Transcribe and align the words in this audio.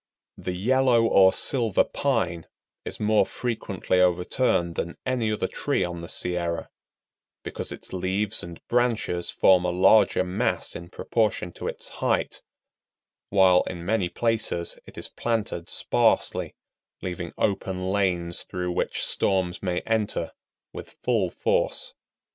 The 0.39 0.53
Yellow 0.55 1.03
or 1.03 1.31
Silver 1.31 1.83
Pine 1.83 2.47
is 2.85 2.99
more 2.99 3.23
frequently 3.23 4.01
overturned 4.01 4.73
than 4.73 4.95
any 5.05 5.31
other 5.31 5.47
tree 5.47 5.83
on 5.83 6.01
the 6.01 6.09
Sierra, 6.09 6.69
because 7.43 7.71
its 7.71 7.93
leaves 7.93 8.41
and 8.41 8.67
branches 8.67 9.29
form 9.29 9.63
a 9.63 9.69
larger 9.69 10.23
mass 10.23 10.75
in 10.75 10.89
proportion 10.89 11.51
to 11.51 11.67
its 11.67 11.89
height, 12.01 12.41
while 13.29 13.61
in 13.67 13.85
many 13.85 14.09
places 14.09 14.79
it 14.87 14.97
is 14.97 15.07
planted 15.07 15.69
sparsely, 15.69 16.55
leaving 17.03 17.31
open 17.37 17.91
lanes 17.91 18.41
through 18.41 18.71
which 18.71 19.05
storms 19.05 19.61
may 19.61 19.81
enter 19.81 20.31
with 20.73 20.95
full 21.03 21.29
force. 21.29 21.93